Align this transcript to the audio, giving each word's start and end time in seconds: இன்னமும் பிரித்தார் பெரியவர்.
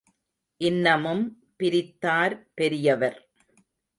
இன்னமும் 0.61 1.21
பிரித்தார் 1.57 2.35
பெரியவர். 2.53 3.19